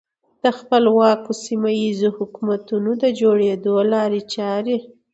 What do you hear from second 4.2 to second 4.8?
چارې.